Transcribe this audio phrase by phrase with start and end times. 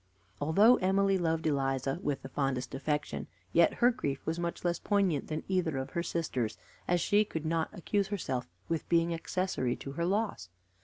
[0.41, 5.27] Although Emily loved Eliza with the fondest affection, yet her grief was much less poignant
[5.27, 9.91] than either of her sisters', as she could not accuse herself with being accessory to
[9.91, 10.49] her loss.